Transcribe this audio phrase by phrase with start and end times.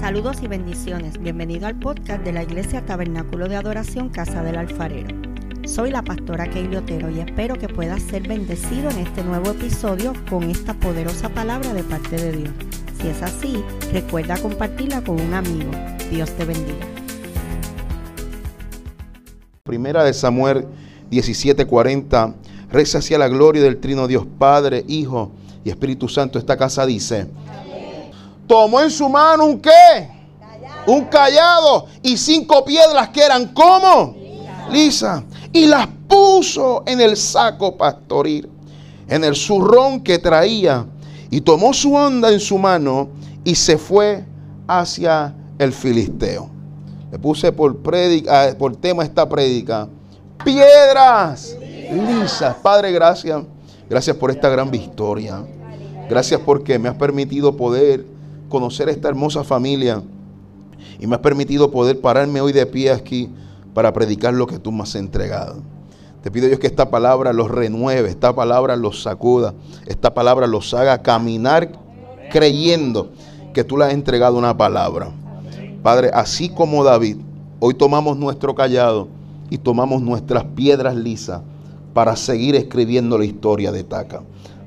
[0.00, 1.18] Saludos y bendiciones.
[1.18, 5.08] Bienvenido al podcast de la Iglesia Tabernáculo de Adoración Casa del Alfarero.
[5.64, 10.12] Soy la pastora Keili Otero y espero que puedas ser bendecido en este nuevo episodio
[10.28, 12.50] con esta poderosa palabra de parte de Dios.
[13.00, 15.70] Si es así, recuerda compartirla con un amigo.
[16.10, 16.86] Dios te bendiga.
[19.64, 20.66] Primera de Samuel
[21.10, 22.34] 17:40.
[22.70, 25.32] Reza hacia la gloria del trino Dios Padre, Hijo
[25.64, 26.38] y Espíritu Santo.
[26.38, 27.26] Esta casa dice:
[28.46, 30.10] Tomó en su mano un qué?
[30.86, 34.14] Un callado y cinco piedras que eran como
[34.70, 38.48] lisa y las puso en el saco pastoril,
[39.08, 40.86] en el zurrón que traía
[41.30, 43.08] y tomó su onda en su mano
[43.44, 44.24] y se fue
[44.66, 46.48] hacia el filisteo.
[47.10, 49.88] Le puse por, predica, por tema esta prédica.
[50.44, 51.56] Piedras
[51.90, 52.56] lisas.
[52.56, 53.42] Padre, gracias.
[53.88, 55.44] Gracias por esta gran victoria.
[56.08, 58.04] Gracias porque me has permitido poder
[58.48, 60.02] conocer esta hermosa familia
[60.98, 63.30] y me has permitido poder pararme hoy de pie aquí
[63.74, 65.56] para predicar lo que tú me has entregado.
[66.22, 69.54] Te pido Dios que esta palabra los renueve, esta palabra los sacuda,
[69.86, 71.70] esta palabra los haga caminar
[72.30, 73.10] creyendo
[73.52, 75.10] que tú le has entregado una palabra.
[75.82, 77.18] Padre, así como David,
[77.60, 79.08] hoy tomamos nuestro callado
[79.50, 81.42] y tomamos nuestras piedras lisas
[81.94, 84.22] para seguir escribiendo la historia de Taca.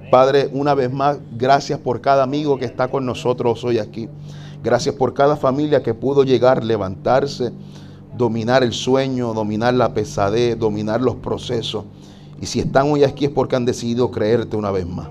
[0.09, 4.09] Padre, una vez más, gracias por cada amigo que está con nosotros hoy aquí.
[4.63, 7.51] Gracias por cada familia que pudo llegar, levantarse,
[8.17, 11.85] dominar el sueño, dominar la pesadez, dominar los procesos.
[12.41, 15.09] Y si están hoy aquí es porque han decidido creerte una vez más.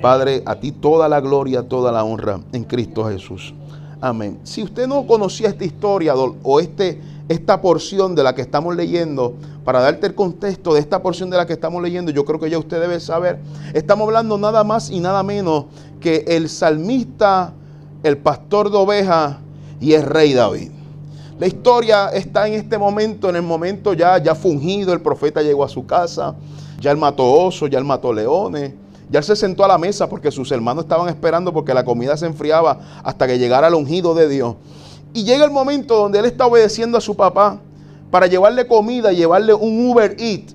[0.00, 3.54] Padre, a ti toda la gloria, toda la honra en Cristo Jesús.
[4.00, 4.40] Amén.
[4.42, 7.00] Si usted no conocía esta historia o este,
[7.32, 11.36] esta porción de la que estamos leyendo, para darte el contexto de esta porción de
[11.36, 13.38] la que estamos leyendo, yo creo que ya usted debe saber,
[13.74, 15.66] estamos hablando nada más y nada menos
[16.00, 17.52] que el salmista,
[18.02, 19.36] el pastor de ovejas
[19.80, 20.70] y el rey David.
[21.38, 25.64] La historia está en este momento, en el momento ya, ya fungido, el profeta llegó
[25.64, 26.34] a su casa,
[26.80, 28.74] ya él mató osos, ya él mató leones,
[29.10, 32.16] ya él se sentó a la mesa porque sus hermanos estaban esperando porque la comida
[32.16, 34.56] se enfriaba hasta que llegara el ungido de Dios.
[35.14, 37.58] Y llega el momento donde él está obedeciendo a su papá
[38.10, 40.52] para llevarle comida llevarle un Uber Eat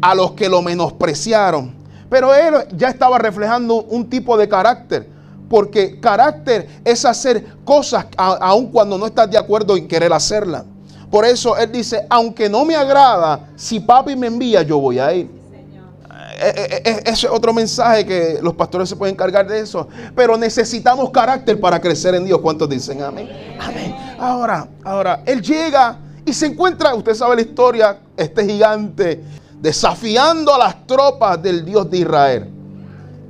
[0.00, 1.74] a los que lo menospreciaron.
[2.10, 5.08] Pero él ya estaba reflejando un tipo de carácter.
[5.48, 10.64] Porque carácter es hacer cosas aun cuando no estás de acuerdo en querer hacerlas.
[11.10, 15.14] Por eso él dice, aunque no me agrada, si papi me envía, yo voy a
[15.14, 15.30] ir.
[16.44, 19.88] Eh, eh, eh, ese es otro mensaje que los pastores se pueden encargar de eso.
[20.14, 22.40] Pero necesitamos carácter para crecer en Dios.
[22.40, 23.28] ¿Cuántos dicen amén?
[23.58, 23.96] Amén.
[24.18, 29.22] Ahora, ahora, él llega y se encuentra, usted sabe la historia, este gigante
[29.58, 32.50] desafiando a las tropas del Dios de Israel.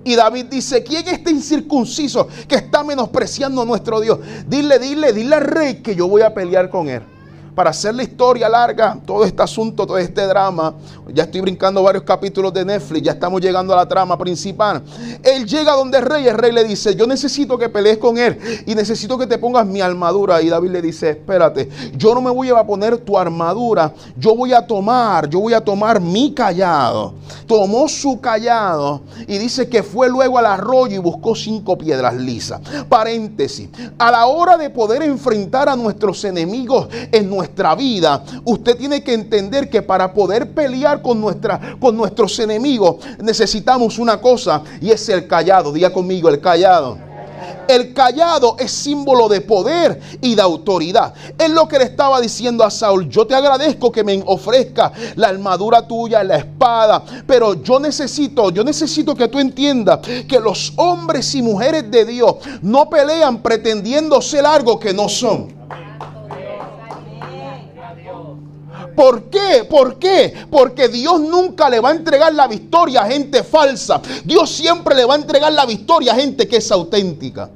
[0.03, 4.19] Y David dice, ¿quién es este incircunciso que está menospreciando a nuestro Dios?
[4.47, 7.03] Dile, dile, dile al rey que yo voy a pelear con él
[7.55, 10.75] para hacer la historia larga, todo este asunto, todo este drama,
[11.13, 14.83] ya estoy brincando varios capítulos de Netflix, ya estamos llegando a la trama principal.
[15.23, 18.39] Él llega donde el rey, el rey le dice, yo necesito que pelees con él
[18.67, 20.43] y necesito que te pongas mi armadura.
[20.43, 24.53] Y David le dice, espérate, yo no me voy a poner tu armadura, yo voy
[24.53, 27.15] a tomar, yo voy a tomar mi callado.
[27.47, 32.61] Tomó su callado y dice que fue luego al arroyo y buscó cinco piedras lisas.
[32.89, 38.77] Paréntesis, a la hora de poder enfrentar a nuestros enemigos en nuestra nuestra vida, usted
[38.79, 41.23] tiene que entender que para poder pelear con,
[41.79, 45.71] con nuestros enemigos necesitamos una cosa y es el callado.
[45.71, 46.97] Diga conmigo, el callado.
[47.69, 51.13] El callado es símbolo de poder y de autoridad.
[51.39, 53.09] Es lo que le estaba diciendo a Saúl.
[53.09, 57.03] Yo te agradezco que me ofrezca la armadura tuya, la espada.
[57.27, 62.37] Pero yo necesito, yo necesito que tú entiendas que los hombres y mujeres de Dios
[62.63, 65.65] no pelean pretendiendo ser algo que no son.
[68.95, 69.67] ¿Por qué?
[69.69, 70.33] ¿Por qué?
[70.51, 74.01] Porque Dios nunca le va a entregar la victoria a gente falsa.
[74.25, 77.51] Dios siempre le va a entregar la victoria a gente que es auténtica.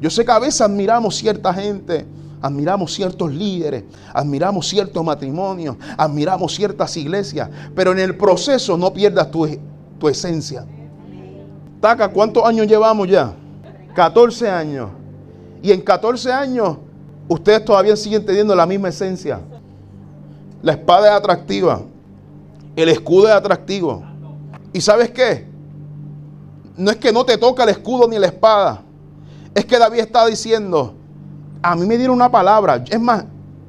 [0.00, 2.04] Yo sé que a veces admiramos cierta gente,
[2.40, 9.30] admiramos ciertos líderes, admiramos ciertos matrimonios, admiramos ciertas iglesias, pero en el proceso no pierdas
[9.30, 9.48] tu,
[9.98, 10.66] tu esencia.
[11.80, 13.34] Taca, ¿cuántos años llevamos ya?
[13.94, 14.90] 14 años.
[15.62, 16.78] Y en 14 años
[17.28, 19.40] ustedes todavía siguen teniendo la misma esencia.
[20.62, 21.82] La espada es atractiva.
[22.76, 24.02] El escudo es atractivo.
[24.72, 25.46] ¿Y sabes qué?
[26.76, 28.82] No es que no te toca el escudo ni la espada.
[29.54, 30.94] Es que David está diciendo,
[31.60, 32.82] a mí me dieron una palabra.
[32.88, 33.24] Es más,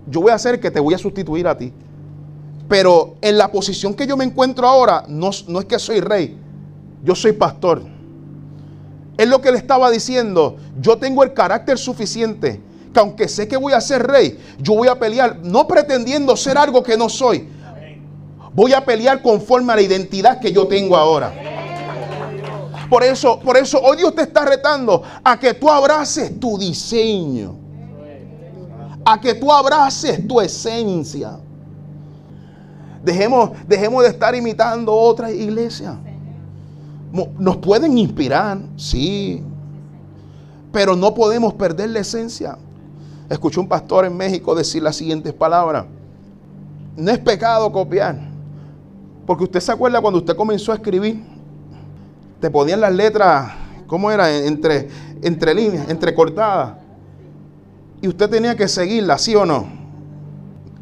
[0.07, 1.73] yo voy a hacer que te voy a sustituir a ti.
[2.69, 6.37] Pero en la posición que yo me encuentro ahora, no, no es que soy rey,
[7.03, 7.83] yo soy pastor.
[9.17, 10.57] Es lo que le estaba diciendo.
[10.79, 12.61] Yo tengo el carácter suficiente
[12.93, 16.57] que aunque sé que voy a ser rey, yo voy a pelear no pretendiendo ser
[16.57, 17.49] algo que no soy.
[18.53, 21.33] Voy a pelear conforme a la identidad que yo tengo ahora.
[22.89, 27.55] Por eso, por eso hoy Dios te está retando a que tú abraces tu diseño.
[29.03, 31.39] A que tú abraces tu esencia.
[33.03, 35.95] Dejemos, dejemos de estar imitando otras iglesias.
[37.11, 39.43] Nos pueden inspirar, sí.
[40.71, 42.57] Pero no podemos perder la esencia.
[43.33, 45.85] Escuché un pastor en México decir las siguientes palabras.
[46.95, 48.15] No es pecado copiar.
[49.25, 51.23] Porque usted se acuerda cuando usted comenzó a escribir,
[52.39, 53.51] te ponían las letras,
[53.87, 54.29] ¿cómo era?
[54.31, 54.87] Entre,
[55.23, 56.75] entre líneas, entrecortadas.
[58.03, 59.65] Y usted tenía que seguirlas, ¿sí o no?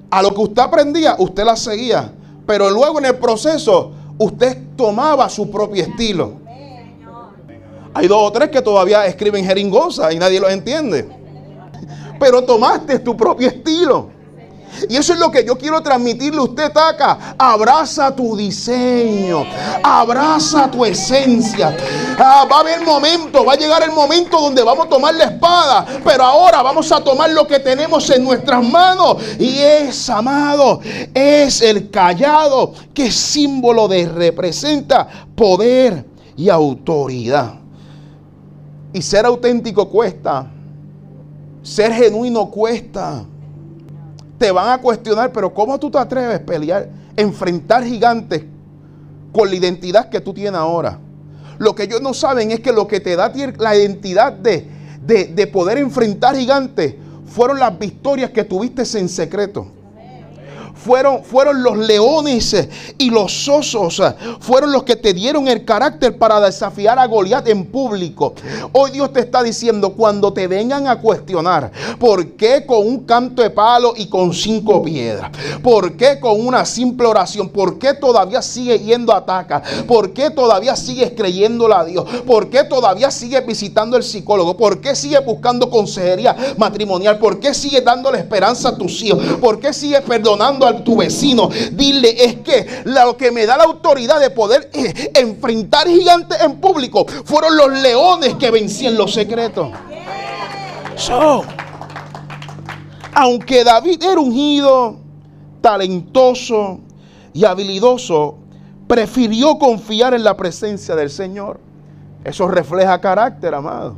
[0.09, 2.11] A lo que usted aprendía, usted las seguía.
[2.45, 6.33] Pero luego en el proceso, usted tomaba su propio estilo.
[7.93, 11.20] Hay dos o tres que todavía escriben jeringosa y nadie los entiende.
[12.21, 14.09] Pero tomaste tu propio estilo.
[14.87, 17.35] Y eso es lo que yo quiero transmitirle a usted, Taca.
[17.35, 19.43] Abraza tu diseño.
[19.81, 21.75] Abraza tu esencia.
[22.19, 25.23] Ah, va a haber momento, va a llegar el momento donde vamos a tomar la
[25.25, 25.87] espada.
[26.05, 29.17] Pero ahora vamos a tomar lo que tenemos en nuestras manos.
[29.39, 30.79] Y es, amado,
[31.15, 36.05] es el callado que símbolo de representa poder
[36.37, 37.55] y autoridad.
[38.93, 40.60] Y ser auténtico cuesta.
[41.63, 43.25] Ser genuino cuesta
[44.37, 48.43] te van a cuestionar, pero ¿cómo tú te atreves a pelear, enfrentar gigantes
[49.31, 50.99] con la identidad que tú tienes ahora?
[51.59, 54.67] Lo que ellos no saben es que lo que te da la identidad de,
[55.05, 56.95] de, de poder enfrentar gigantes
[57.27, 59.67] fueron las victorias que tuviste en secreto
[60.83, 65.63] fueron, fueron los leones eh, y los osos, eh, fueron los que te dieron el
[65.63, 68.33] carácter para desafiar a Goliat en público.
[68.71, 73.41] Hoy Dios te está diciendo, cuando te vengan a cuestionar, ¿por qué con un canto
[73.41, 75.31] de palo y con cinco piedras?
[75.61, 77.49] ¿Por qué con una simple oración?
[77.49, 79.61] ¿Por qué todavía sigue yendo a ataca?
[79.87, 82.05] ¿Por qué todavía sigues creyéndole a Dios?
[82.25, 84.57] ¿Por qué todavía sigues visitando el psicólogo?
[84.57, 87.19] ¿Por qué sigues buscando consejería matrimonial?
[87.19, 89.23] ¿Por qué sigues dándole esperanza a tus hijos?
[89.39, 91.49] ¿Por qué sigues perdonando a tu vecino.
[91.71, 96.59] Dile, es que lo que me da la autoridad de poder eh, enfrentar gigantes en
[96.59, 99.71] público fueron los leones que vencían los secretos.
[103.13, 104.97] aunque David era ungido,
[105.61, 106.79] talentoso
[107.33, 108.37] y habilidoso,
[108.87, 111.59] prefirió confiar en la presencia del Señor.
[112.23, 113.95] Eso refleja carácter, amado.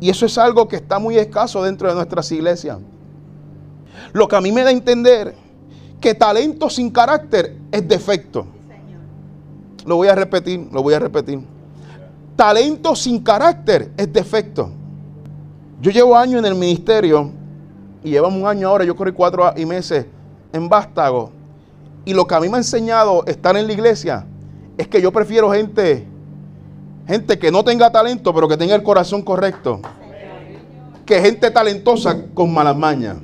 [0.00, 2.78] Y eso es algo que está muy escaso dentro de nuestras iglesias.
[4.12, 5.34] Lo que a mí me da a entender
[6.00, 8.46] que talento sin carácter es defecto.
[9.84, 11.40] Lo voy a repetir, lo voy a repetir.
[12.36, 14.70] Talento sin carácter es defecto.
[15.80, 17.30] Yo llevo años en el ministerio
[18.02, 20.06] y llevamos un año ahora, yo corrí cuatro y meses
[20.52, 21.30] en Vástago.
[22.04, 24.24] Y lo que a mí me ha enseñado estar en la iglesia
[24.78, 26.06] es que yo prefiero gente,
[27.06, 29.80] gente que no tenga talento, pero que tenga el corazón correcto,
[31.04, 33.16] que gente talentosa con malas mañas.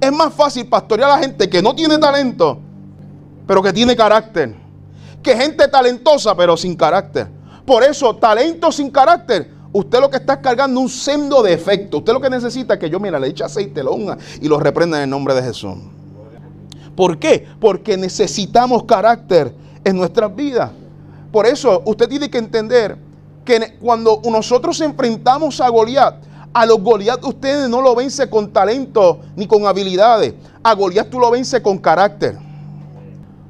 [0.00, 2.58] Es más fácil pastorear a la gente que no tiene talento,
[3.46, 4.54] pero que tiene carácter.
[5.22, 7.28] Que gente talentosa, pero sin carácter.
[7.64, 11.98] Por eso, talento sin carácter, usted lo que está cargando un sendo de efecto.
[11.98, 14.60] Usted lo que necesita es que yo, mira, le eche aceite, lo unga y lo
[14.60, 15.74] reprenda en el nombre de Jesús.
[16.94, 17.46] ¿Por qué?
[17.60, 20.70] Porque necesitamos carácter en nuestras vidas.
[21.32, 22.96] Por eso, usted tiene que entender
[23.44, 26.16] que cuando nosotros enfrentamos a Goliat,
[26.56, 30.32] a los Goliat ustedes no lo vence con talento ni con habilidades.
[30.62, 32.38] A Goliat tú lo vence con carácter.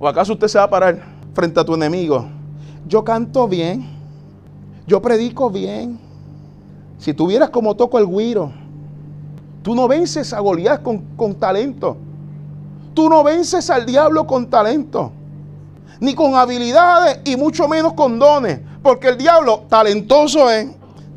[0.01, 2.27] ¿O acaso usted se va a parar frente a tu enemigo?
[2.85, 3.89] Yo canto bien.
[4.89, 6.01] Yo predico bien.
[6.99, 8.51] Si tuvieras como toco el guiro,
[9.63, 11.97] tú no vences a Goliat con, con talento.
[12.93, 15.13] Tú no vences al diablo con talento.
[16.01, 18.59] Ni con habilidades y mucho menos con dones.
[18.83, 20.67] Porque el diablo talentoso es,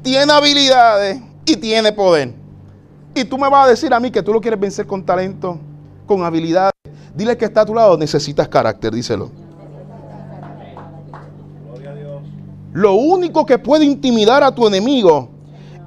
[0.03, 2.33] tiene habilidades y tiene poder.
[3.15, 5.57] Y tú me vas a decir a mí que tú lo quieres vencer con talento,
[6.05, 6.71] con habilidad.
[7.15, 9.31] Dile que está a tu lado, necesitas carácter, díselo.
[12.71, 15.29] Lo único que puede intimidar a tu enemigo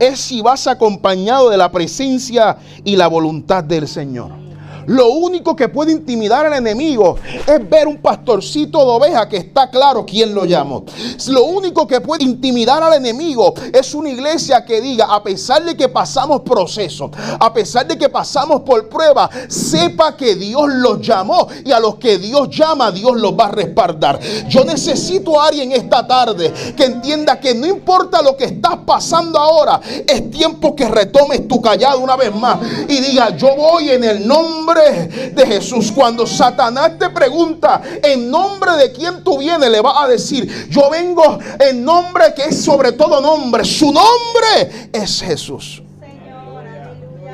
[0.00, 4.41] es si vas acompañado de la presencia y la voluntad del Señor.
[4.86, 9.70] Lo único que puede intimidar al enemigo es ver un pastorcito de oveja que está
[9.70, 10.84] claro quién lo llamó.
[11.28, 15.76] Lo único que puede intimidar al enemigo es una iglesia que diga, a pesar de
[15.76, 21.48] que pasamos procesos, a pesar de que pasamos por prueba, sepa que Dios los llamó
[21.64, 24.18] y a los que Dios llama, Dios los va a respaldar.
[24.48, 29.38] Yo necesito a alguien esta tarde que entienda que no importa lo que estás pasando
[29.38, 32.58] ahora, es tiempo que retomes tu callado una vez más
[32.88, 35.92] y diga, yo voy en el nombre de Jesús.
[35.92, 39.70] Cuando Satanás te pregunta, ¿en nombre de quién tú vienes?
[39.70, 43.64] Le vas a decir, yo vengo en nombre que es sobre todo nombre.
[43.64, 45.82] Su nombre es Jesús.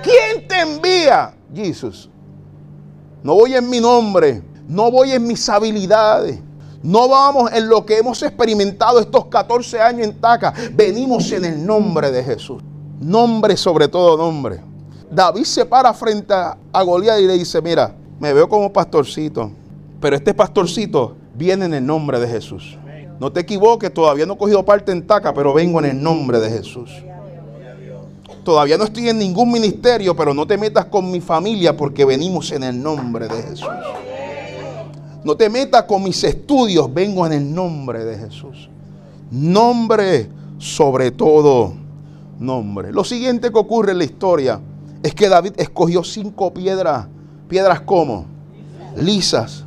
[0.03, 1.35] ¿Quién te envía?
[1.55, 2.09] Jesús.
[3.23, 6.41] No voy en mi nombre, no voy en mis habilidades.
[6.83, 10.55] No vamos en lo que hemos experimentado estos 14 años en Taca.
[10.73, 12.63] Venimos en el nombre de Jesús.
[13.01, 14.68] Nombre sobre todo nombre.
[15.11, 19.51] David se para frente a Goliat y le dice, mira, me veo como pastorcito,
[20.01, 22.77] pero este pastorcito viene en el nombre de Jesús.
[23.21, 26.39] No te equivoques, todavía no he cogido parte en Taca, pero vengo en el nombre
[26.39, 26.91] de Jesús.
[28.45, 32.51] Todavía no estoy en ningún ministerio, pero no te metas con mi familia porque venimos
[32.53, 33.69] en el nombre de Jesús.
[35.25, 38.69] No te metas con mis estudios, vengo en el nombre de Jesús.
[39.31, 41.75] Nombre sobre todo
[42.39, 42.93] nombre.
[42.93, 44.61] Lo siguiente que ocurre en la historia
[45.03, 47.07] es que David escogió cinco piedras,
[47.49, 48.27] piedras como
[48.97, 49.65] lisas.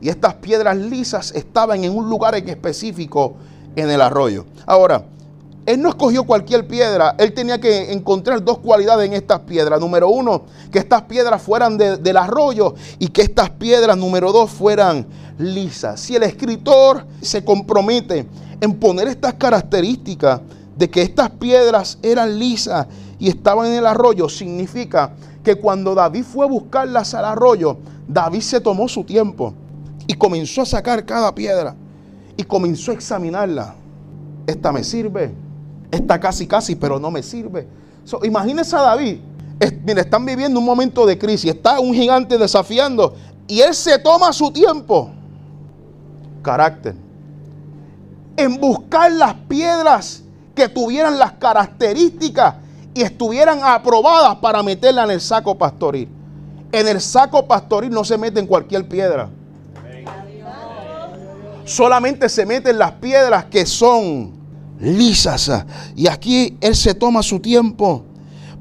[0.00, 3.36] Y estas piedras lisas estaban en un lugar en específico
[3.74, 4.44] en el arroyo.
[4.66, 5.06] Ahora,
[5.66, 9.80] él no escogió cualquier piedra, él tenía que encontrar dos cualidades en estas piedras.
[9.80, 15.06] Número uno, que estas piedras fueran del arroyo y que estas piedras, número dos, fueran
[15.38, 16.00] lisas.
[16.00, 18.26] Si el escritor se compromete
[18.60, 20.42] en poner estas características
[20.76, 22.86] de que estas piedras eran lisas
[23.24, 25.12] y estaban en el arroyo, significa
[25.42, 29.54] que cuando David fue a buscarlas al arroyo, David se tomó su tiempo
[30.06, 31.74] y comenzó a sacar cada piedra
[32.36, 33.76] y comenzó a examinarla.
[34.46, 35.32] Esta me sirve,
[35.90, 37.66] esta casi casi, pero no me sirve.
[38.24, 39.20] imagínense a David,
[39.86, 43.14] mira, están viviendo un momento de crisis, está un gigante desafiando
[43.48, 45.10] y él se toma su tiempo.
[46.42, 46.94] Carácter.
[48.36, 50.22] En buscar las piedras
[50.54, 52.56] que tuvieran las características
[52.94, 56.08] y estuvieran aprobadas para meterla en el saco pastoril.
[56.70, 59.28] En el saco pastoril no se mete en cualquier piedra.
[61.64, 64.32] Solamente se meten las piedras que son
[64.80, 65.50] lisas.
[65.96, 68.04] Y aquí él se toma su tiempo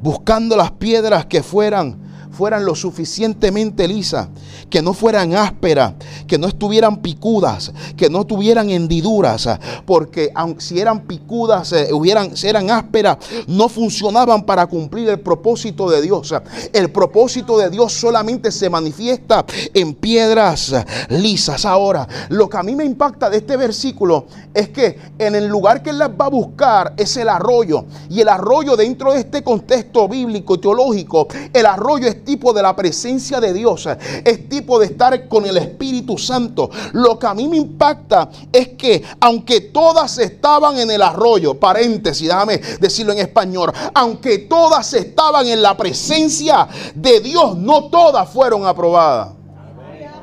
[0.01, 2.02] buscando las piedras que fueran
[2.33, 4.27] fueran lo suficientemente lisas,
[4.69, 5.93] que no fueran ásperas,
[6.27, 9.47] que no estuvieran picudas, que no tuvieran hendiduras,
[9.85, 15.19] porque aunque si eran picudas, eh, hubieran, si eran ásperas, no funcionaban para cumplir el
[15.19, 16.33] propósito de Dios.
[16.73, 20.73] El propósito de Dios solamente se manifiesta en piedras
[21.09, 21.65] lisas.
[21.65, 25.83] Ahora, lo que a mí me impacta de este versículo es que en el lugar
[25.83, 27.85] que él las va a buscar es el arroyo.
[28.09, 33.39] Y el arroyo dentro de este contexto bíblico, teológico, el arroyo tipo de la presencia
[33.39, 33.87] de Dios,
[34.23, 36.69] es tipo de estar con el Espíritu Santo.
[36.93, 42.27] Lo que a mí me impacta es que aunque todas estaban en el arroyo, paréntesis,
[42.27, 48.65] déjame decirlo en español, aunque todas estaban en la presencia de Dios, no todas fueron
[48.65, 49.43] aprobadas.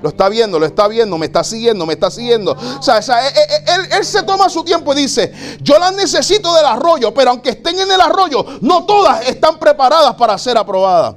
[0.03, 2.53] Lo está viendo, lo está viendo, me está siguiendo, me está siguiendo.
[2.53, 3.35] O sea, él,
[3.67, 7.51] él, él, se toma su tiempo y dice, yo las necesito del arroyo, pero aunque
[7.51, 11.17] estén en el arroyo, no todas están preparadas para ser aprobadas.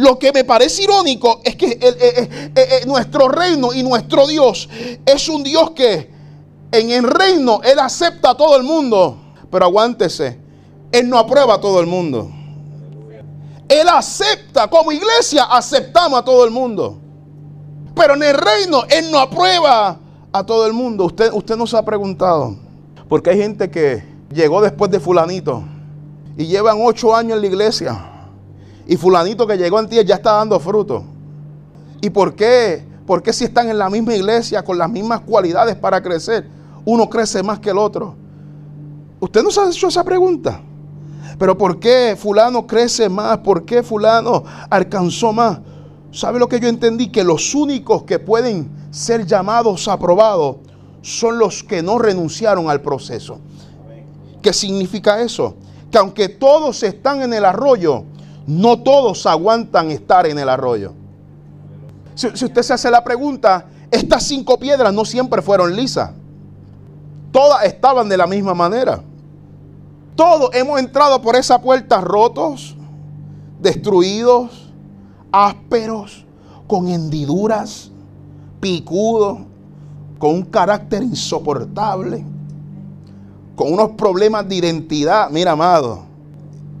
[0.00, 4.66] Lo que me parece irónico es que eh, eh, eh, nuestro reino y nuestro Dios
[5.04, 6.10] es un Dios que
[6.72, 9.18] en el reino Él acepta a todo el mundo.
[9.50, 10.40] Pero aguántese,
[10.90, 12.30] Él no aprueba a todo el mundo.
[13.68, 16.98] Él acepta, como iglesia aceptamos a todo el mundo.
[17.94, 19.98] Pero en el reino Él no aprueba
[20.32, 21.04] a todo el mundo.
[21.04, 22.56] Usted, usted no se ha preguntado.
[23.06, 24.02] Porque hay gente que
[24.32, 25.62] llegó después de fulanito
[26.38, 28.09] y llevan ocho años en la iglesia
[28.90, 31.04] y fulanito que llegó en ti ya está dando fruto.
[32.00, 32.84] ¿Y por qué?
[33.06, 36.48] ¿Por qué si están en la misma iglesia con las mismas cualidades para crecer,
[36.84, 38.16] uno crece más que el otro?
[39.20, 40.60] ¿Usted no se ha hecho esa pregunta?
[41.38, 43.38] Pero ¿por qué fulano crece más?
[43.38, 45.60] ¿Por qué fulano alcanzó más?
[46.10, 47.12] ¿Sabe lo que yo entendí?
[47.12, 50.56] Que los únicos que pueden ser llamados aprobados
[51.00, 53.38] son los que no renunciaron al proceso.
[54.42, 55.54] ¿Qué significa eso?
[55.92, 58.04] Que aunque todos están en el arroyo,
[58.50, 60.92] no todos aguantan estar en el arroyo.
[62.16, 66.10] Si, usted se hace la pregunta, estas cinco piedras no siempre fueron lisas.
[67.30, 69.04] Todas estaban de la misma manera.
[70.16, 72.74] Todos hemos entrado por esa puerta rotos,
[73.60, 74.72] destruidos,
[75.30, 76.26] ásperos,
[76.66, 77.92] con hendiduras,
[78.58, 79.38] picudos,
[80.18, 82.24] con un carácter insoportable,
[83.54, 85.30] con unos problemas de identidad.
[85.30, 86.09] Mira, amado,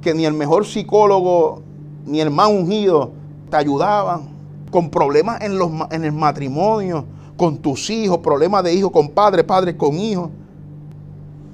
[0.02, 1.62] que ni el mejor psicólogo
[2.06, 3.10] ni el más ungido
[3.50, 4.28] te ayudaban,
[4.70, 7.04] con problemas en, los, en el matrimonio,
[7.36, 10.30] con tus hijos, problemas de hijos con padre, padre con hijos.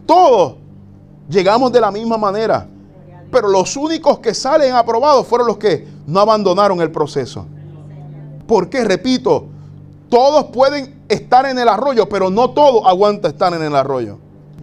[0.04, 0.56] Todos
[1.28, 2.68] llegamos de la misma manera.
[3.30, 7.46] Pero los únicos que salen aprobados fueron los que no abandonaron el proceso.
[8.46, 9.46] Porque, repito,
[10.08, 14.18] todos pueden estar en el arroyo, pero no todos aguantan estar en el arroyo.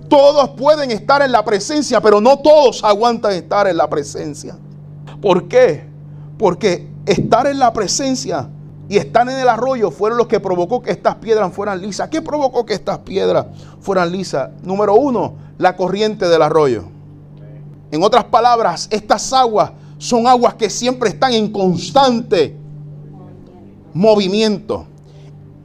[0.09, 4.57] Todos pueden estar en la presencia, pero no todos aguantan estar en la presencia.
[5.21, 5.85] ¿Por qué?
[6.37, 8.49] Porque estar en la presencia
[8.89, 12.09] y estar en el arroyo fueron los que provocó que estas piedras fueran lisas.
[12.09, 13.45] ¿Qué provocó que estas piedras
[13.79, 14.49] fueran lisas?
[14.63, 16.83] Número uno, la corriente del arroyo.
[17.91, 22.57] En otras palabras, estas aguas son aguas que siempre están en constante
[23.93, 24.85] movimiento.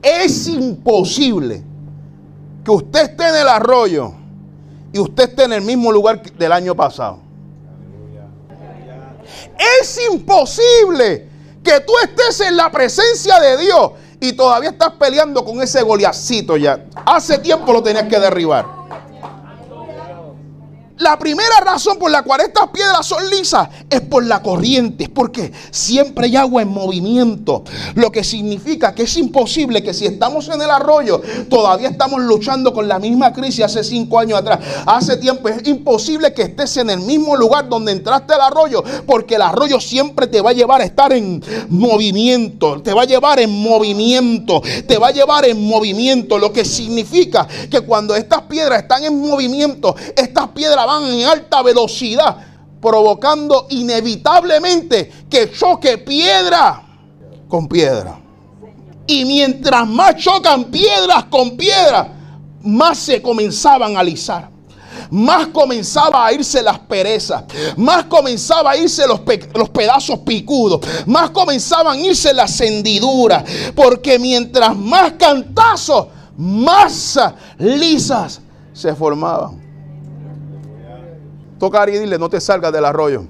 [0.02, 1.64] Es imposible
[2.64, 4.17] que usted esté en el arroyo
[4.92, 7.20] y usted esté en el mismo lugar del año pasado.
[9.80, 11.28] Es imposible
[11.62, 13.90] que tú estés en la presencia de Dios
[14.20, 16.86] y todavía estás peleando con ese goliacito ya.
[17.04, 18.77] Hace tiempo lo tenías que derribar.
[20.98, 25.10] La primera razón por la cual estas piedras son lisas es por la corriente, es
[25.10, 27.62] porque siempre hay agua en movimiento.
[27.94, 32.72] Lo que significa que es imposible que si estamos en el arroyo, todavía estamos luchando
[32.72, 34.58] con la misma crisis hace cinco años atrás.
[34.86, 39.36] Hace tiempo es imposible que estés en el mismo lugar donde entraste al arroyo, porque
[39.36, 43.38] el arroyo siempre te va a llevar a estar en movimiento, te va a llevar
[43.38, 46.38] en movimiento, te va a llevar en movimiento.
[46.38, 51.62] Lo que significa que cuando estas piedras están en movimiento, estas piedras van en alta
[51.62, 52.36] velocidad,
[52.80, 56.82] provocando inevitablemente que choque piedra
[57.46, 58.18] con piedra.
[59.06, 62.08] Y mientras más chocan piedras con piedra,
[62.62, 64.50] más se comenzaban a alisar.
[65.10, 67.44] Más comenzaba a irse las perezas,
[67.76, 69.20] más comenzaba a irse los,
[69.54, 77.18] los pedazos picudos, más comenzaban a irse las hendiduras, porque mientras más cantazos, más
[77.58, 78.40] lisas
[78.72, 79.67] se formaban
[81.58, 83.24] tocar y dile, no te salgas del arroyo.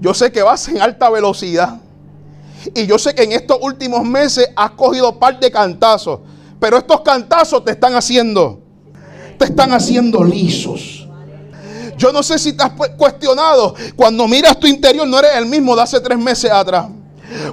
[0.00, 1.80] Yo sé que vas en alta velocidad.
[2.74, 6.20] Y yo sé que en estos últimos meses has cogido par de cantazos.
[6.58, 8.60] Pero estos cantazos te están haciendo,
[9.38, 11.08] te están haciendo lisos.
[11.96, 13.74] Yo no sé si te has cuestionado.
[13.96, 16.86] Cuando miras tu interior, no eres el mismo de hace tres meses atrás.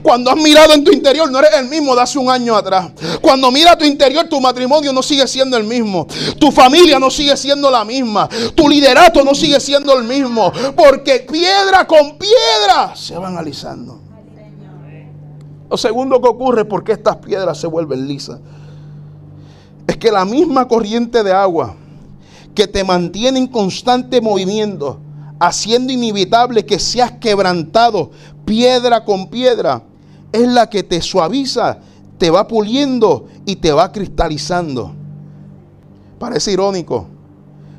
[0.02, 2.92] Cuando has mirado en tu interior, no eres el mismo de hace un año atrás.
[3.22, 6.08] Cuando mira tu interior, tu matrimonio no sigue siendo el mismo.
[6.40, 8.28] Tu familia no sigue siendo la misma.
[8.56, 10.52] Tu liderato no sigue siendo el mismo.
[10.76, 14.02] Porque piedra con piedra se van alisando.
[15.70, 18.40] Lo segundo que ocurre porque estas piedras se vuelven lisas
[19.86, 21.76] es que la misma corriente de agua
[22.54, 25.00] que te mantiene en constante movimiento,
[25.40, 28.12] haciendo inevitable que seas quebrantado
[28.48, 29.84] piedra con piedra,
[30.32, 31.80] es la que te suaviza,
[32.18, 34.94] te va puliendo y te va cristalizando.
[36.18, 37.08] Parece irónico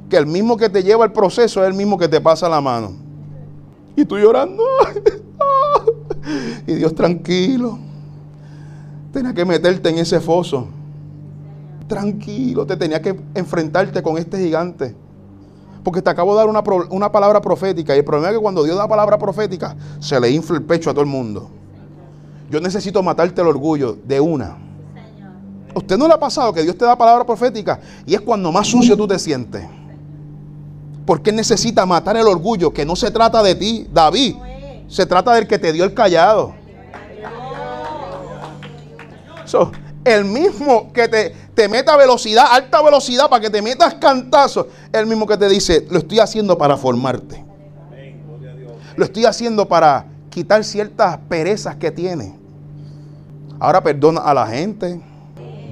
[0.09, 2.61] que el mismo que te lleva el proceso es el mismo que te pasa la
[2.61, 2.92] mano.
[3.96, 4.62] Y tú llorando.
[6.66, 7.78] y Dios tranquilo.
[9.12, 10.68] Tenía que meterte en ese foso.
[11.88, 14.94] Tranquilo, te tenía que enfrentarte con este gigante.
[15.82, 16.48] Porque te acabo de dar
[16.90, 17.94] una, palabra profética.
[17.94, 20.90] Y el problema es que cuando Dios da palabra profética, se le infla el pecho
[20.90, 21.50] a todo el mundo.
[22.50, 24.56] Yo necesito matarte el orgullo de una.
[25.74, 28.66] ¿Usted no le ha pasado que Dios te da palabra profética y es cuando más
[28.66, 29.64] sucio tú te sientes?
[31.06, 34.36] Porque necesita matar el orgullo, que no se trata de ti, David.
[34.88, 36.54] Se trata del que te dio el callado.
[40.08, 45.06] El mismo que te, te meta velocidad, alta velocidad, para que te metas cantazos, el
[45.06, 47.44] mismo que te dice, lo estoy haciendo para formarte.
[48.96, 52.34] Lo estoy haciendo para quitar ciertas perezas que tiene.
[53.60, 55.00] Ahora perdona a la gente.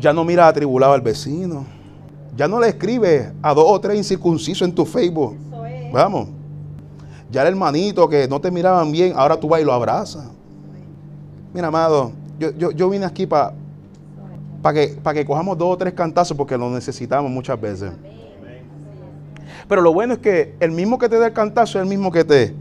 [0.01, 1.66] Ya no mira atribulado al vecino.
[2.37, 5.37] Ya no le escribe a dos o tres incircuncisos en tu Facebook.
[5.92, 6.29] Vamos.
[7.31, 10.27] Ya el hermanito que no te miraban bien, ahora tú vas y lo abrazas.
[11.53, 13.55] Mira, amado, yo, yo vine aquí para
[14.67, 17.93] para que, para que cojamos dos o tres cantazos porque lo necesitamos muchas veces.
[19.69, 22.11] Pero lo bueno es que el mismo que te da el cantazo es el mismo
[22.11, 22.53] que te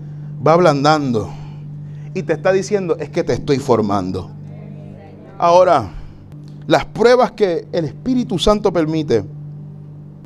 [0.45, 1.31] va ablandando
[2.13, 4.29] y te está diciendo es que te estoy formando.
[5.39, 5.89] Ahora,
[6.67, 9.25] las pruebas que el Espíritu Santo permite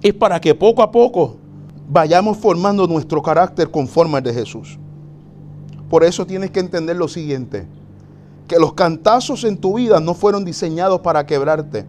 [0.01, 1.37] es para que poco a poco
[1.87, 4.77] vayamos formando nuestro carácter conforme al de Jesús.
[5.89, 7.67] Por eso tienes que entender lo siguiente,
[8.49, 11.85] que los cantazos en tu vida no fueron diseñados para quebrarte.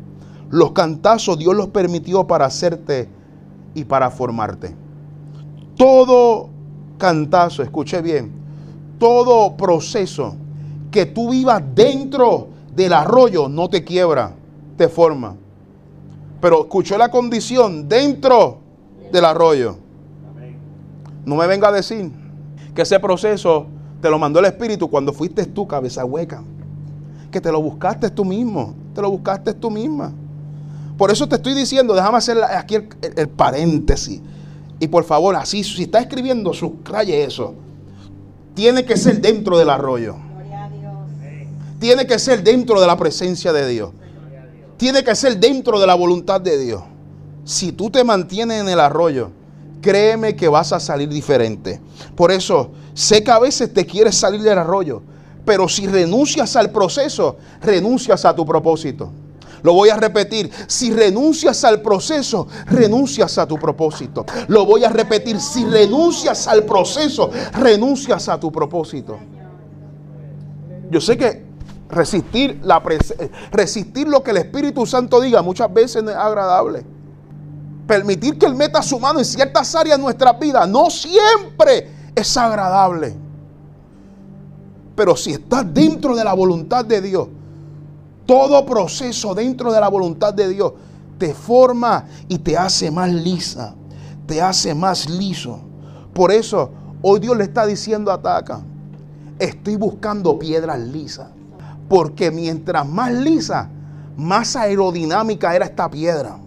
[0.51, 3.09] Los cantazos Dios los permitió para hacerte
[3.75, 4.77] y para formarte.
[5.75, 6.51] Todo
[6.99, 8.31] cantazo, escuche bien,
[8.99, 10.37] todo proceso
[10.91, 14.35] que tú vivas dentro del arroyo no te quiebra,
[14.77, 15.37] te forma.
[16.43, 18.59] Pero escuchó la condición dentro
[19.11, 19.79] del arroyo.
[21.25, 22.11] No me venga a decir
[22.75, 23.67] que ese proceso
[24.01, 26.43] te lo mandó el Espíritu cuando fuiste tú, cabeza hueca.
[27.31, 30.13] Que te lo buscaste tú mismo, te lo buscaste tú misma.
[30.97, 34.21] Por eso te estoy diciendo, déjame hacer aquí el, paréntesis.
[34.79, 37.55] Y por favor, así, si está escribiendo, subraye eso.
[38.55, 40.17] Tiene que ser dentro del arroyo.
[41.79, 43.91] Tiene que ser dentro de la presencia de Dios.
[44.77, 46.83] Tiene que ser dentro de la voluntad de Dios.
[47.45, 49.31] Si tú te mantienes en el arroyo,
[49.81, 51.81] créeme que vas a salir diferente.
[52.15, 55.03] Por eso, sé que a veces te quieres salir del arroyo,
[55.45, 59.11] pero si renuncias al proceso, renuncias a tu propósito.
[59.63, 64.25] Lo voy a repetir, si renuncias al proceso, renuncias a tu propósito.
[64.49, 69.19] Lo voy a repetir, si renuncias al proceso, renuncias a tu propósito.
[70.91, 71.45] Yo sé que
[71.91, 72.61] resistir,
[73.53, 76.85] resistir lo que el Espíritu Santo diga muchas veces no es agradable
[77.91, 82.37] permitir que Él meta su mano en ciertas áreas de nuestra vida no siempre es
[82.37, 83.17] agradable.
[84.95, 87.27] Pero si estás dentro de la voluntad de Dios,
[88.27, 90.75] todo proceso dentro de la voluntad de Dios
[91.19, 93.75] te forma y te hace más lisa,
[94.25, 95.59] te hace más liso.
[96.15, 96.71] Por eso
[97.03, 98.61] hoy Dios le está diciendo Ataca,
[99.41, 101.27] estoy buscando piedras lisas.
[101.89, 103.69] Porque mientras más lisa,
[104.17, 106.39] más aerodinámica era esta piedra.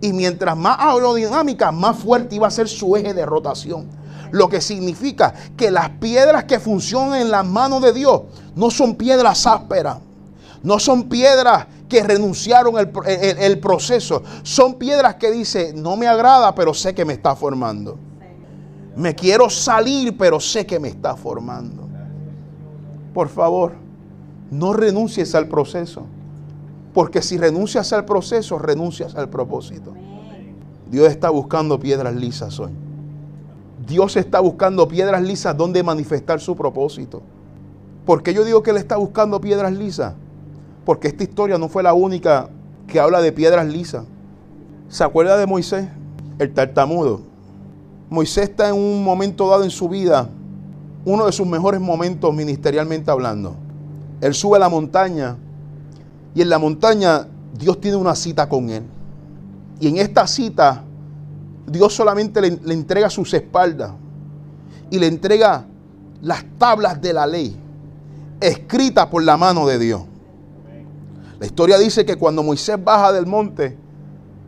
[0.00, 3.88] Y mientras más aerodinámica, más fuerte iba a ser su eje de rotación.
[4.30, 8.22] Lo que significa que las piedras que funcionan en las manos de Dios
[8.54, 9.98] no son piedras ásperas.
[10.62, 14.22] No son piedras que renunciaron el, proceso.
[14.42, 17.98] Son piedras que dice, no me agrada, pero sé que me está formando.
[18.96, 21.88] Me quiero salir, pero sé que me está formando.
[23.14, 23.74] Por favor,
[24.50, 26.04] no renuncies al proceso.
[26.98, 29.94] Porque si renuncias al proceso, renuncias al propósito.
[30.90, 32.72] Dios está buscando piedras lisas hoy.
[33.86, 37.22] Dios está buscando piedras lisas donde manifestar su propósito.
[38.04, 40.14] ¿Por qué yo digo que Él está buscando piedras lisas?
[40.84, 42.50] Porque esta historia no fue la única
[42.88, 44.04] que habla de piedras lisas.
[44.88, 45.86] ¿Se acuerda de Moisés?
[46.40, 47.20] El tartamudo.
[48.10, 50.28] Moisés está en un momento dado en su vida,
[51.04, 53.54] uno de sus mejores momentos ministerialmente hablando.
[54.20, 55.36] Él sube a la montaña
[56.34, 57.26] y en la montaña
[57.58, 58.82] Dios tiene una cita con él.
[59.80, 60.84] Y en esta cita
[61.66, 63.92] Dios solamente le, entrega sus espaldas
[64.90, 65.66] y le entrega
[66.22, 67.56] las tablas de la ley
[68.40, 70.02] escritas por la mano de Dios.
[71.38, 73.76] La historia dice que cuando Moisés baja del monte,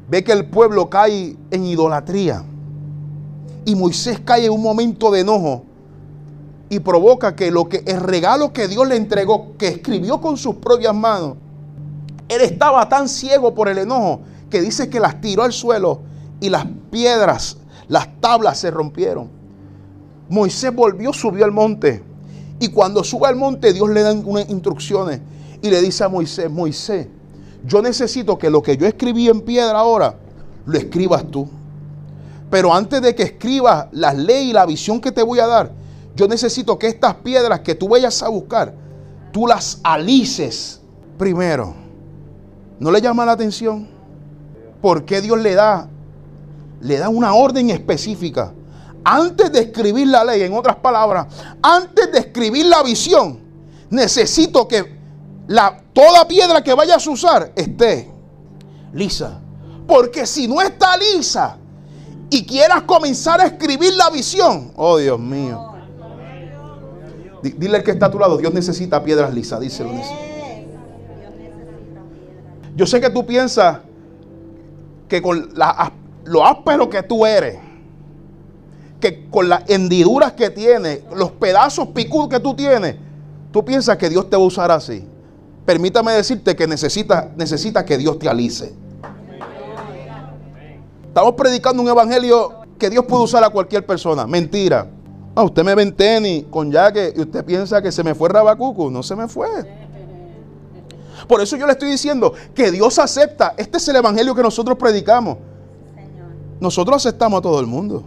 [0.08, 2.44] ve que el pueblo cae en idolatría.
[3.64, 5.64] Y Moisés cae en un momento de enojo
[6.68, 10.56] y provoca que lo que el regalo que Dios le entregó, que escribió con sus
[10.56, 11.36] propias manos,
[12.30, 16.00] él estaba tan ciego por el enojo que dice que las tiró al suelo
[16.40, 17.56] y las piedras,
[17.88, 19.28] las tablas se rompieron.
[20.28, 22.04] Moisés volvió, subió al monte.
[22.60, 25.20] Y cuando sube al monte, Dios le da unas instrucciones
[25.60, 27.08] y le dice a Moisés, Moisés,
[27.64, 30.14] yo necesito que lo que yo escribí en piedra ahora,
[30.66, 31.48] lo escribas tú.
[32.48, 35.72] Pero antes de que escribas las leyes y la visión que te voy a dar,
[36.14, 38.72] yo necesito que estas piedras que tú vayas a buscar,
[39.32, 40.80] tú las alices
[41.18, 41.89] primero.
[42.80, 43.86] ¿No le llama la atención?
[44.80, 45.86] ¿Por qué Dios le da?
[46.80, 48.54] Le da una orden específica.
[49.04, 51.26] Antes de escribir la ley, en otras palabras,
[51.62, 53.38] antes de escribir la visión,
[53.90, 54.98] necesito que
[55.46, 58.10] la, toda piedra que vayas a usar esté
[58.94, 59.38] lisa.
[59.86, 61.58] Porque si no está lisa
[62.30, 65.66] y quieras comenzar a escribir la visión, oh Dios mío.
[67.42, 69.90] Dile al que está a tu lado, Dios necesita piedras lisas, díselo.
[72.76, 73.78] Yo sé que tú piensas
[75.08, 75.50] que con
[76.24, 77.58] lo áspero que tú eres,
[79.00, 82.96] que con las hendiduras que tienes, los pedazos picudos que tú tienes,
[83.52, 85.04] tú piensas que Dios te va a usar así.
[85.64, 88.72] Permítame decirte que necesita, necesita que Dios te alice.
[91.06, 94.26] Estamos predicando un evangelio que Dios puede usar a cualquier persona.
[94.26, 94.86] Mentira.
[95.34, 98.28] Ah, usted me ve en tenis con jaque y usted piensa que se me fue
[98.28, 98.90] Rabacucu.
[98.90, 99.48] No se me fue.
[101.30, 103.54] Por eso yo le estoy diciendo que Dios acepta.
[103.56, 105.38] Este es el evangelio que nosotros predicamos.
[106.58, 108.02] Nosotros aceptamos a todo el mundo.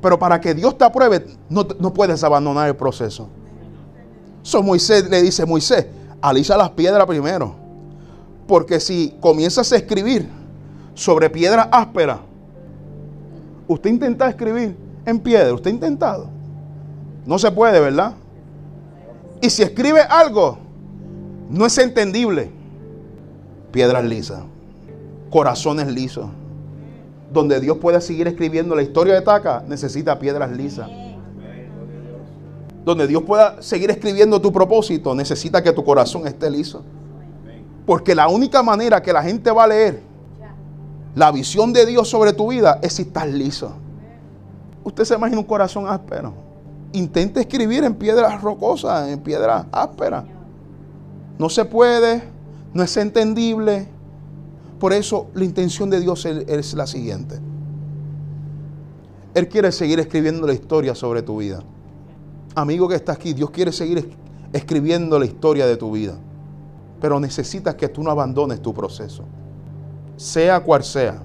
[0.00, 3.26] Pero para que Dios te apruebe, no, puedes abandonar el proceso.
[4.42, 5.86] So Moisés le dice, Moisés,
[6.20, 7.56] alisa las piedras primero.
[8.46, 10.28] Porque si comienzas a escribir
[10.94, 12.20] sobre piedra áspera,
[13.66, 16.28] usted intenta escribir en piedra, usted ha intentado.
[17.26, 18.12] No se puede, ¿verdad?
[19.42, 20.63] Y si escribe algo,
[21.54, 22.50] no es entendible.
[23.70, 24.42] Piedras lisas,
[25.30, 26.26] corazones lisos.
[27.32, 30.88] Donde Dios pueda seguir escribiendo la historia de Taca, necesita piedras lisas.
[32.84, 36.82] Donde Dios pueda seguir escribiendo tu propósito, necesita que tu corazón esté liso.
[37.86, 40.02] Porque la única manera que la gente va a leer
[41.14, 43.72] la visión de Dios sobre tu vida es si estás liso.
[44.82, 46.34] Usted se imagina un corazón áspero.
[46.92, 50.24] Intente escribir en piedras rocosas, en piedras ásperas.
[51.38, 52.22] No se puede,
[52.72, 53.88] no es entendible.
[54.78, 57.40] Por eso la intención de Dios es la siguiente.
[59.34, 61.60] Él quiere seguir escribiendo la historia sobre tu vida.
[62.54, 64.16] Amigo que está aquí, Dios quiere seguir
[64.52, 66.14] escribiendo la historia de tu vida.
[67.00, 69.24] Pero necesitas que tú no abandones tu proceso.
[70.16, 71.20] Sea cual sea.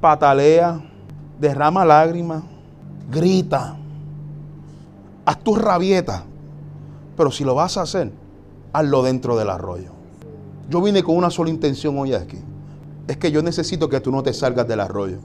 [0.00, 0.82] Patalea,
[1.38, 2.42] derrama lágrimas,
[3.10, 3.76] grita,
[5.24, 6.22] haz tus rabietas.
[7.16, 8.10] Pero si lo vas a hacer,
[8.72, 9.90] hazlo dentro del arroyo.
[10.68, 12.38] Yo vine con una sola intención hoy aquí.
[13.08, 15.18] Es que yo necesito que tú no te salgas del arroyo.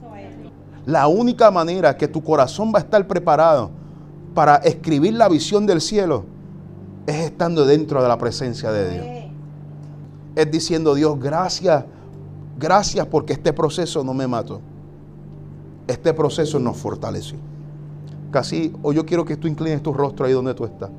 [0.86, 3.70] La única manera que tu corazón va a estar preparado
[4.34, 6.24] para escribir la visión del cielo
[7.06, 9.18] es estando dentro de la presencia de Dios
[10.38, 11.84] es diciendo, Dios, gracias,
[12.56, 14.60] gracias porque este proceso no me mató.
[15.88, 17.38] Este proceso nos fortaleció.
[18.30, 20.90] Casi, o yo quiero que tú inclines tu rostro ahí donde tú estás.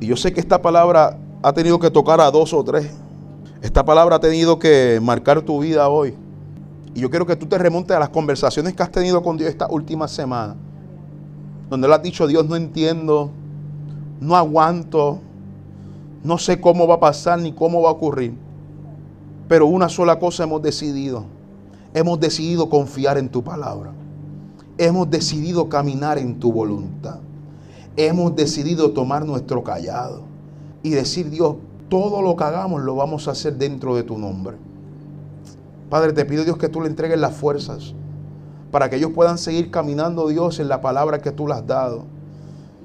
[0.00, 2.90] Y yo sé que esta palabra ha tenido que tocar a dos o tres.
[3.62, 6.14] Esta palabra ha tenido que marcar tu vida hoy.
[6.94, 9.50] Y yo quiero que tú te remontes a las conversaciones que has tenido con Dios
[9.50, 10.56] esta última semana.
[11.70, 13.30] Donde le has dicho, Dios, no entiendo,
[14.20, 15.20] no aguanto,
[16.24, 18.34] no sé cómo va a pasar ni cómo va a ocurrir.
[19.48, 21.24] Pero una sola cosa hemos decidido.
[21.94, 23.92] Hemos decidido confiar en tu palabra.
[24.76, 27.18] Hemos decidido caminar en tu voluntad.
[27.96, 30.27] Hemos decidido tomar nuestro callado
[30.82, 31.56] y decir, Dios,
[31.88, 34.56] todo lo que hagamos lo vamos a hacer dentro de tu nombre.
[35.90, 37.94] Padre, te pido Dios que tú le entregues las fuerzas
[38.70, 42.04] para que ellos puedan seguir caminando, Dios, en la palabra que tú les has dado.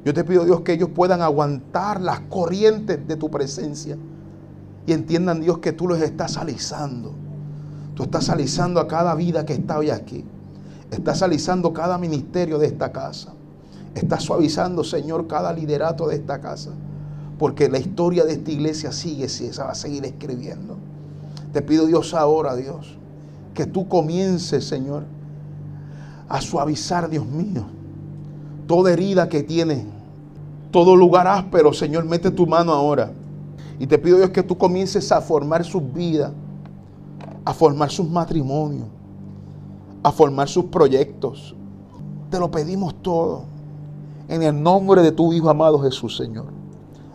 [0.06, 3.98] Yo te pido, Dios, que ellos puedan aguantar las corrientes de tu presencia
[4.86, 7.14] y entiendan, Dios, que tú los estás alisando.
[7.96, 10.26] Tú estás alisando a cada vida que está hoy aquí.
[10.92, 13.34] Estás alisando cada ministerio de esta casa.
[13.96, 16.72] Estás suavizando, Señor, cada liderato de esta casa.
[17.44, 20.78] Porque la historia de esta iglesia sigue, se va a seguir escribiendo.
[21.52, 22.98] Te pido, Dios, ahora, Dios,
[23.54, 25.04] que tú comiences, Señor,
[26.30, 27.66] a suavizar, Dios mío,
[28.66, 29.86] toda herida que tiene,
[30.72, 33.12] todo lugar áspero, Señor, mete tu mano ahora
[33.78, 36.32] y te pido Dios que tú comiences a formar sus vidas,
[37.44, 38.88] a formar sus matrimonios,
[40.02, 41.54] a formar sus proyectos.
[42.30, 43.44] Te lo pedimos todo.
[44.30, 46.63] En el nombre de tu Hijo amado Jesús, Señor.